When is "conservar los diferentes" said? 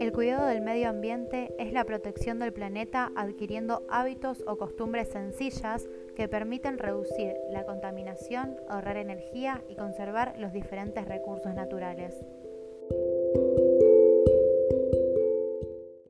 9.74-11.06